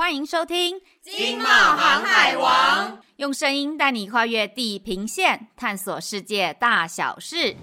[0.00, 7.54] 欢迎收听《经贸航海王》，用声音带你跨越地平线，探索世界大小事。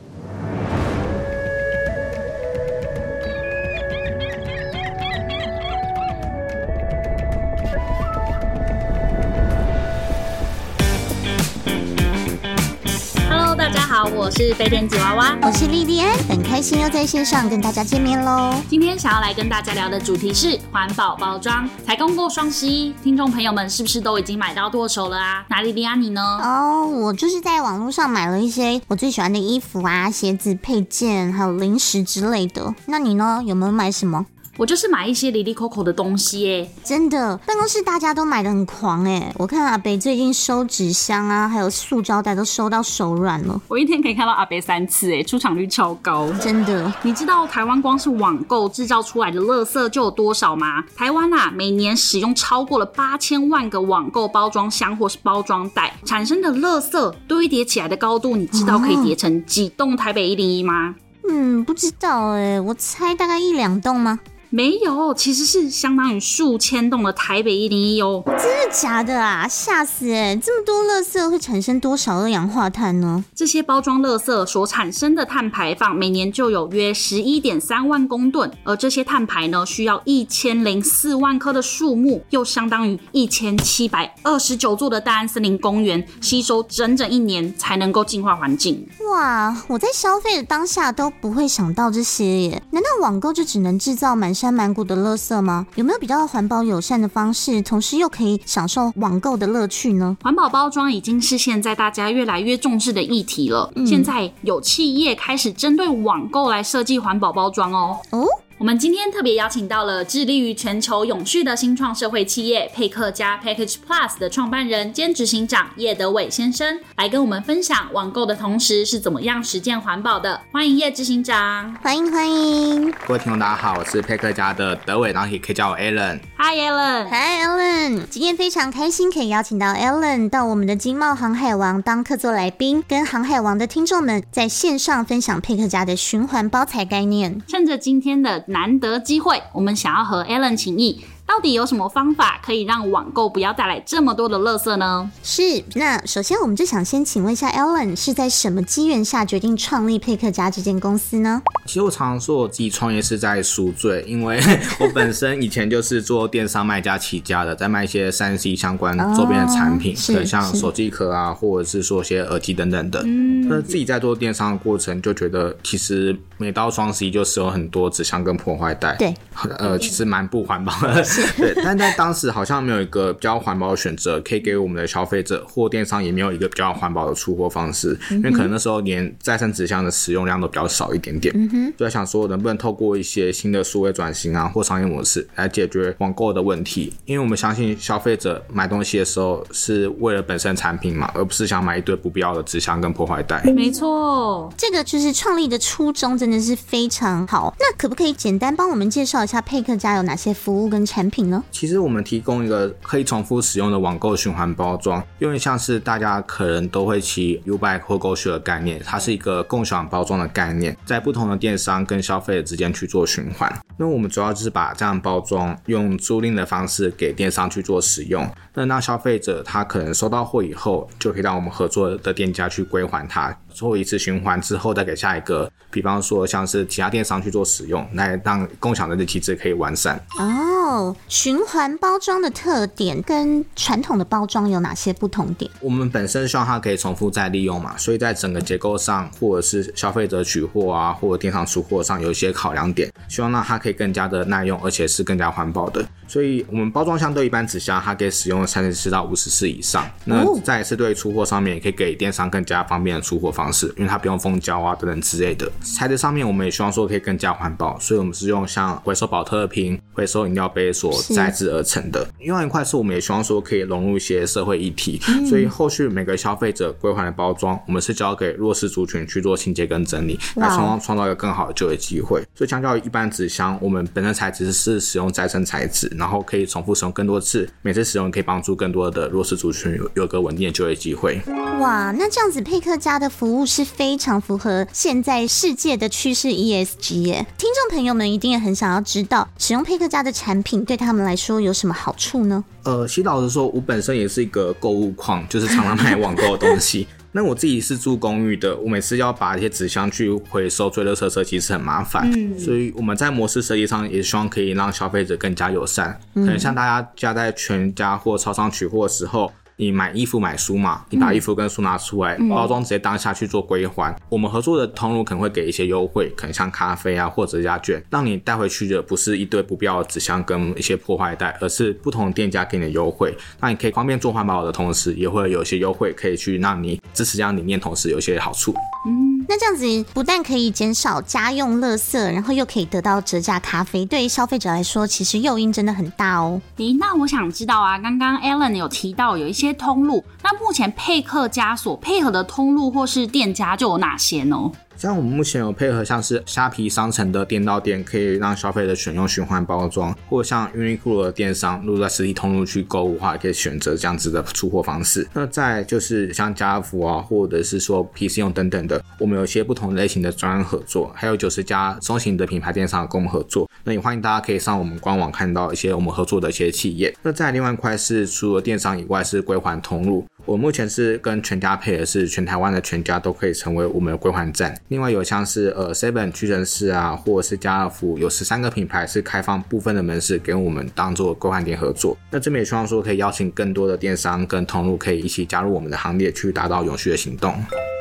[14.08, 18.56] 好，我是飞天吉娃娃，我是莉莉安，很开心又在线上跟大家见面喽。
[18.70, 21.70] 今天想要来跟大家聊的主题是环保包装。
[21.86, 25.44] 才刚过双十一，听众朋友们是不是都已经买到剁手了啊？
[25.50, 26.22] 那莉莉安你呢？
[26.22, 32.74] 哦，oh, 我就是在网络上买了一些我最喜欢的衣服啊、鞋子、配件，还有零食之类的。
[32.86, 33.42] 那你呢？
[33.46, 34.26] 有没有买什么？
[34.58, 39.32] 我就是买一些哩哩扣扣的东西哎，真的，办公室大家都买的很狂哎。
[39.38, 43.62] 我看阿北最近收纸箱啊，还有塑胶袋都收到手软了。
[43.68, 46.92] 我一天可以看到阿北三次哎，出场率超高，真的。
[47.04, 50.84] 你知道台湾光是网购制造出来的垃圾就有多少吗？
[50.96, 60.96] 台湾啊，每年使用超过了八千万个网购包装箱或是包装袋，产生的垃圾堆叠起来的高度，你知道可以叠成几栋台北一零一吗？
[61.30, 64.20] 嗯，不知道哎，我猜大概一两栋吗？
[64.50, 68.24] 没有，其实是相当于数千栋的台北一零一哦。
[68.26, 69.48] 真的假的啊？
[69.48, 70.36] 吓死哎！
[70.36, 73.26] 这么多垃圾会产生多少二氧化碳呢？
[73.36, 88.88] 这些包装垃圾所产生的碳排放每年就有约十一点三万公吨，而这些碳排呢，需要一千零四万棵的树木，又相当于一千七百二十九座的大安森林公园，吸收整整一年才能够净化环境。
[89.12, 89.56] 哇！
[89.68, 92.62] 我在消费的当下都不会想到这些耶。
[92.72, 95.66] 难道网购就只能制造满山满谷的垃圾吗？
[95.74, 100.16] 有没有比较环保友善的方式，同时又可以享受网购的乐趣呢？
[100.22, 103.72] 环保包装已经是现在大家越来越重视的议题了。
[103.76, 107.98] 嗯、现在有企业开始针对网购来设计环保包装哦。
[108.12, 108.28] 哦。
[108.60, 120.42] 我们今天特别邀请到了致力于全球永续的新创社会企业佩克家 Package Plus 的创办人兼执行长叶德伟先生，来跟我们分享网购的同时是怎么样实践环保的。
[120.52, 122.92] 欢迎叶执行长，欢迎欢迎。
[123.06, 126.20] 各位听众大家好，我是佩克家的德伟，然后也可以叫我 Alan。
[126.40, 128.08] Hi Alan，Hi Alan。
[128.10, 137.40] 今天非常开心可以邀请到 Alan 到我们的经贸航海王当客座来宾，跟航海王的听众们在线上分享佩克家的循环包材概念。
[137.48, 141.06] 趁着今天的难得机会，我们想要和 Alan 请益。
[141.28, 145.12] 到底有什么方法可以让网购不要带来这么多的垃圾呢？
[145.22, 151.42] 是，那首先我们就想先请问一下 Alan 是在什么机缘下决定创立佩克家这间公司呢？
[151.66, 154.42] 其实我常常说我自己创业是在赎罪，因为
[154.80, 163.04] 我本身以前就是做电商卖家起家的，在卖一些三 C 相关周边的产品，对、哦，像手机壳啊，或者是说一些耳机等等的。
[163.06, 169.14] 嗯，那自己在做电商的过程就觉得，其实每到双十一就是有很多纸箱跟破坏袋，对，
[169.60, 171.04] 呃，其实蛮不环保的。
[171.38, 181.34] 对，但在当时好像没有一个比较环保的选择，可以给我们的消费者或电商也没有一个比较环保的出货方式，因为可能那时候连再生纸箱的使用量都比较少一点点。
[181.38, 193.42] 嗯哼，就在想说能不能透过一些新的数位转型啊或商业模式来解决网购的问题，因为我们相信消费者买东西的时候是为了本身产品嘛，而不是想买一堆不必要的纸箱跟破坏袋。
[193.56, 197.56] 没错，这个就是创立的初衷真的是非常好。
[197.60, 201.44] 那可不可以简单帮我们介绍一下佩克家有哪些服务跟产品呢？
[201.52, 213.52] 其实我们提供一个可以重复使用的网购循环包装，因为像是大家可能都会骑 U-Bike 或 GoShare 的概念，它是一个共享包装的概念，在不同的电商跟消费者之间去做循环。
[213.80, 223.36] 那我们主要就是把这样包装用租赁的方式给电商去做使用，那让消费者他可能收到货以后，就可以让我们合作的店家去归还他。
[223.50, 230.00] 做一次循环之后，再给下一个，比方说像是其他电商去做使用，来让共享的机制可以完善。
[230.20, 235.50] 哦，循环包装的特点跟传统的包装有哪些不同点？
[235.60, 245.86] 我们本身希望它可以重复再利用嘛，所以在整个结构上，或者是消费者取货啊，或者电商出货上有一些考量点，希望让它可以更加的耐用，而且是更加环保的。
[246.08, 249.86] 所以，我们包装相对一般纸箱，它可以使用三十四到五十次以上。
[250.06, 255.52] 那再是对出货上面，也可以给电商更加方便的出货方式，因为它不用封胶啊等等之类的。
[255.62, 262.08] 材质上面，我们也希望说可以更加环保，所以我们是用像回收宝特瓶、回收饮料杯所再制而成的。
[262.20, 272.22] 另外一块是，我们也希望说可以融入一些社会议题，所以后续每个消费者归还的包装，我们是交给弱势族群去做清洁跟整理，来创创造一个更好的就业机会。
[272.36, 275.88] 所以相较于一般纸箱，我们本身材质是使用再生材质。
[275.98, 281.20] 然后可以重复使用更多次，每次使用可以帮助更多的弱势族群有有个稳定的就业机会。
[281.60, 287.26] 哇，那这样子佩克家的服务是非常符合现在世界的趋势 ESG 耶。
[287.38, 292.44] 听众朋友们一定也很想要知道，使用配客克家的产品对他们来说有什么好处呢？
[292.64, 296.86] 呃，其实老实说，我本身也是一个购物狂，就是常常买网购的东西。
[297.14, 302.12] 那我自己是住公寓的，我每次要把一些纸箱去回收追热车车，其实很麻烦。
[302.14, 305.98] 嗯，所以我们在模式设计上也希望可以让消费者更加友善。
[306.14, 309.32] 可能像大家家在全家或超商取货的时候。
[309.60, 310.86] 你买衣服买书嘛？
[310.92, 313.92] 你把衣服跟书拿出来，嗯、包装直接当下去做归还。
[313.92, 323.16] 嗯、我们合作的通路可能会给一些优惠，可能像咖啡啊或者加券，让你带回去的不是一堆不必要的纸箱跟一些破坏袋，而是不同店家给你的优惠。
[323.40, 328.54] 那你可以方便做环保的同时，也会有一些优惠可以去让你支持这样理念，同时有一些好处。
[328.88, 336.42] 嗯，那这样子不但可以减少家用垃圾，然后又可以得到折价咖啡，对于消费者来说，其实诱因真的很大哦。
[336.56, 339.58] 诶，那我想知道啊，刚刚 Alan 有提到有一些。
[339.58, 344.52] 通路，那目前配客家所配合的通路或是店家就有哪些呢？
[344.78, 355.08] 像我们目前有配合像是虾皮商城的店到店，可以让消费者选用循环包装，或像 Uniqlo 的电商，如果在实体通路去购物的话，也可以选择这样子的出货方式。
[355.14, 363.50] 那再就是像家福啊，或者是说 PC 用等等的，我们有一些不同类型的专案合作，还有九十家中型的品牌电商跟我们合作。
[363.64, 366.96] 那也欢迎大家可以上我们官网看到一些我们合作的一些企业。
[367.02, 374.54] 那再另外一块是除了电商以外是归还通路，我目前是跟全家配的是全台湾的全家都可以成为我们的归还站。
[374.68, 381.98] 另外有像是呃 Seven 屈臣氏啊，或者是家乐福，有十三个品牌是开放部分的门市给我们当做归还点合作。
[382.12, 387.34] 那这边也希望说可以邀请更多的电商跟同路可以一起加入我们的行列，去达到永续的行动。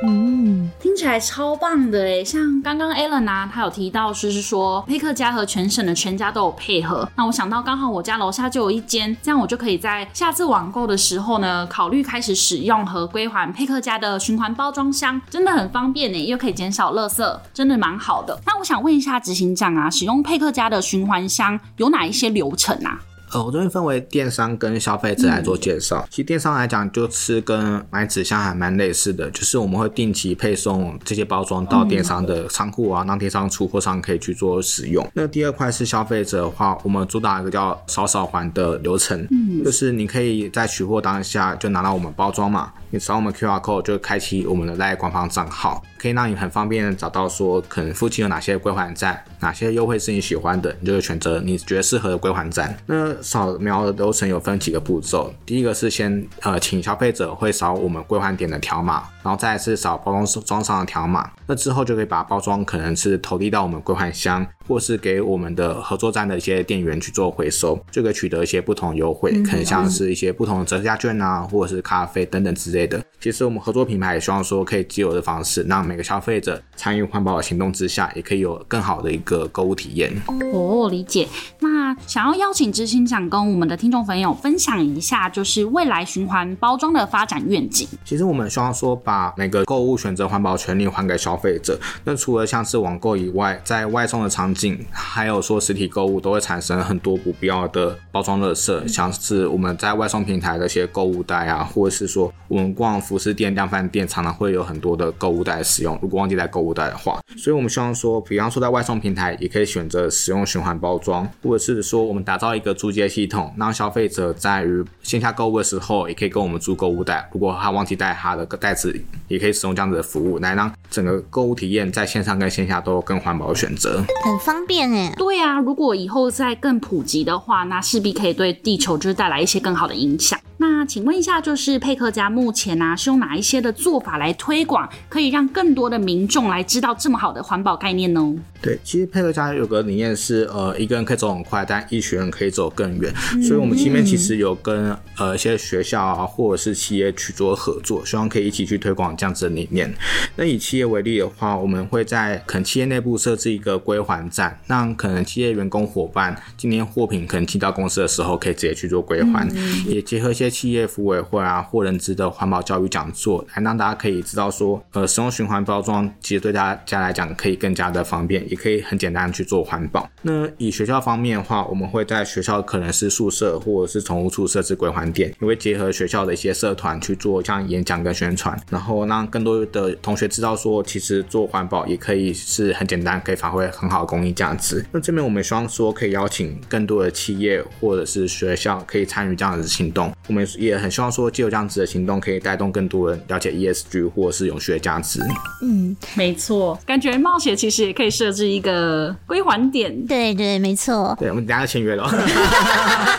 [0.05, 7.09] 嗯，听起来超棒的诶，像刚刚 Alan 啊，他有提到就是说配客家和全省的全家都有配合。
[7.17, 17.41] 那我想到刚好我家楼下就有一间，这样我就可以在下次网购的时候呢，考虑开始使用和归还配客家的循环包装箱，真的很方便呢，又可以减少垃圾。
[17.55, 18.39] 真的蛮好的。
[18.45, 23.01] 那我想问一下执行长啊，使用配客家的循环箱有哪一些流程啊？
[23.37, 25.99] 呃，我这边分为电商跟消费者来做介绍。
[25.99, 35.07] 嗯、其实电商来讲，就是跟买纸箱还蛮类似的，就是我们会定期配送这些包装到电商的仓库啊，让电商出货商可以去做使用。
[35.13, 42.73] 那第二块是消费者的话，我们主打一个叫扫扫还的流程，嗯、就是你可以在取货当下就拿到我们包装嘛。
[42.89, 52.77] 你扫我们 QR code 就开启我们的 LINE 官方账号，可以让你很方便的找到说可能附近有哪些归还站，哪些优惠是你喜欢的，你就会选择你觉得适合的归还站。
[52.87, 73.03] 那扫描的流程有分几个步骤，第一个是先呃请消费者会扫我们归还点的条码，然后再是扫包装装上的条码，那之后就可以把包装可能是投递到我们归还箱，或是给我们的合作站的一些店员去做回收，就可以取得一些不同优惠，可能像是一些不同的折价券啊，或者是咖啡等等之类的。
[73.21, 80.13] 其实我们合作品牌也希望说，可以借由的方式，让每个消费者参与环保的行动之下，也可以有更好的一个购物体验。
[80.53, 81.27] 哦，理解。
[81.61, 87.89] 那想要邀请执行长跟我们的听众朋友分享一下，就是未来循环包装的发展愿景。
[88.05, 91.79] 其实我们希望说，把每个购物选择环保权利还给消费者。
[92.05, 105.99] 那除了像是网购以外，在外送的场景，还有说实体购物，都会产生很多不必要的包装垃圾，像是我们在外送平台的一些购物袋啊，或者是说我们逛服饰店、量贩店，常常会有很多的购物袋使用。
[106.03, 117.29] 如果忘记带购物袋的话，所以我们希望说，比方说在外送平台，也可以选择使用循环包装，或者是说我们打造一个租借系统，让消费者在于线下购物的时候，也可以跟我们租购物袋。
[117.33, 118.99] 如果他忘记带他的袋子，
[119.29, 125.13] 也可以使用这样子的服务，来让整个购物体验在线上跟线下都有更环保的选择，很方便哎。
[125.17, 130.39] 对啊，如果以后再更普及的话，那势必可以对地球就是带来一些更好的影响。
[130.59, 138.35] 那请问一下，就是佩克家目前呢、啊，是用哪一些的做法来推广，可以让更多的民众来知道这么好的环保概念呢？
[138.63, 143.13] 对，其实佩克家有个理念是，呃，一个人可以走很快，但一群人可以走更远。
[143.35, 149.93] 嗯、所以，我们前面其实有跟呃一些学校啊，或者是企业去做合作，希望可以一起去推广这样子的理念。
[150.37, 160.46] 那以企业为例的话，我们会在可能企业内部设置一个归还站，让可能企业员工伙伴今天货品可能寄到公司的时候，可以直接去做归还，嗯、也结合一些。
[160.51, 170.09] 企业服委会啊，或人资的环保教育讲座，来让大家可以知道说，呃，使用循环包装其实对大家来讲可以更加的方便，也可以很简单去做环保。
[170.23, 184.85] 那以学校方面的话，我们会在学校可能是宿舍或者是宠物处设置归还点，也会结合学校的一些社团去做像演讲跟宣传，然后让更多的同学知道说，其实做环保也可以是很简单，可以发挥很好的公益价值。
[184.93, 190.13] 那这边我们希望说可以邀请更多的企业或者是学校可以参与这样的行动。
[190.59, 195.21] 也很希望说，借由这样子的行动，可以带动更多人了解 ESG 或者是永续的价值。
[195.63, 200.07] 嗯，没错，感觉冒险其实也可以设置一个归还点。
[200.07, 201.17] 对对，没错。
[201.19, 202.09] 对，我们等下就签约了。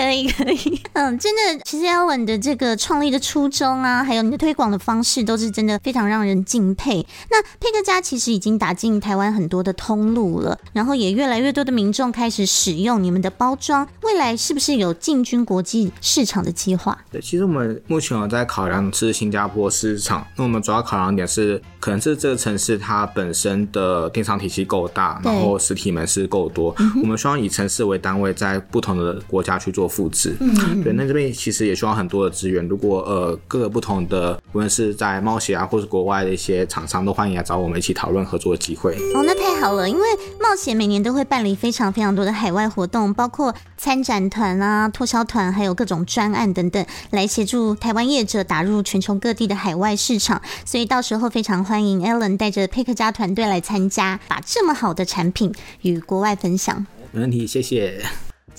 [0.00, 7.06] 可以可以，嗯，真的，其实阿文的这个创立的初衷啊，还有你的推广的方式，都是真的非常让人敬佩。
[7.30, 16.96] 那佩克家其实已经打进台湾很多的通路了，然后也越来越多的民众开始使用你们的包装，未来是不是有进军国际市场的计划？
[17.12, 26.72] 对，其实我们目前有在考量是新加坡市场，那我们主要考量点是，可能是这个城市它本身的电商体系够大，然后实体门市够多，
[27.02, 29.90] 我们希望以城市为单位，在不同的国家去做。
[29.90, 32.64] 复制，嗯，对，那这边其实也需要很多的资源。
[32.68, 38.94] 如果呃各个不同的，无论是在冒险啊，或是国外的一些厂商，都欢迎来找我们一起讨论合作的机会。
[39.14, 40.02] 哦，那太好了，因为
[40.38, 50.40] 冒险每年都会办理非常非常多的海外活动，包括参展团啊、拓销团，还有各种专案等等，来协助台湾业者打入全球各地的海外市场。
[50.64, 56.84] 所以到时候非常欢迎 Allen 带着佩克家团队来参加，把这么好的产品与国外分享。
[57.12, 58.02] 没问题，谢谢。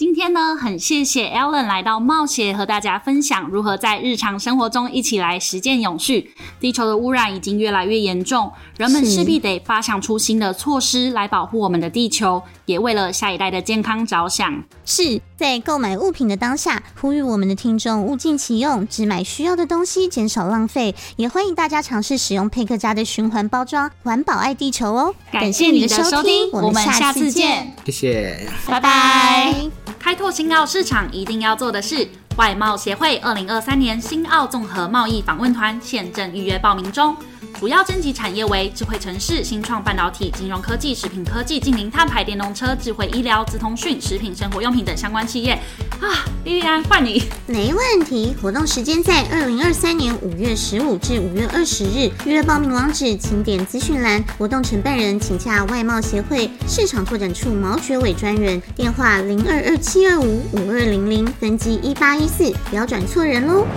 [0.01, 6.34] 今天呢，很谢谢 Ellen 来到冒险，和大家分享如何在日常生活中一起来实践永续。
[6.60, 14.63] 地球的污染已经越来越严重，人们势必得发想出新的措施来保护我们的地球，也为了下一代的健康着想。
[14.84, 20.96] 是在购买物品的当下，呼吁我们的听众物尽其用，只买需要的东西，减少浪费。
[21.17, 25.13] 也欢迎大家尝试使用佩克家的循环包装，环保爱地球哦。
[25.31, 29.90] 感谢你的收听，我们下次见，谢谢，拜拜。
[30.01, 37.15] 开拓新澳市场一定要做的事，外贸协会二零二三年新澳综合贸易访问团现正预约报名中。
[37.62, 45.53] 主要征集产业为智慧城市、新创半导体、金融科技、食品科技、净零碳排电动车、智慧医疗、资通讯、食品生活用品等相关企业。
[46.00, 47.22] 啊，莉莉安，换你。
[47.46, 48.36] 没问题。
[48.41, 52.10] 活动时间在二零二三年五月十五至五月二十日。
[52.25, 54.24] 预约报名网址请点资讯栏。
[54.39, 63.68] 活动承办人请洽外贸协会市场拓展处毛学伟专员，电话零二二七二五五二零零，分机一八一四，不要转错人喽。